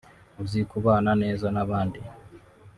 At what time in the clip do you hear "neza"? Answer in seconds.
1.23-1.47